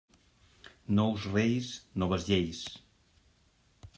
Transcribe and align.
Nous 0.87 1.11
reis, 1.31 1.85
noves 1.95 2.25
lleis. 2.27 2.65